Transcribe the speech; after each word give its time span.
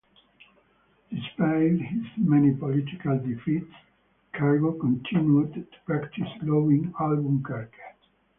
Despite 1.11 1.79
his 1.79 2.05
many 2.17 2.55
political 2.55 3.19
defeats, 3.19 3.71
Cargo 4.33 4.71
continued 4.79 5.53
to 5.53 5.67
practice 5.85 6.25
law 6.41 6.67
in 6.69 6.91
Albuquerque. 6.99 7.77